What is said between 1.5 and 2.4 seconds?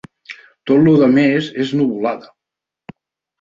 és nuvolada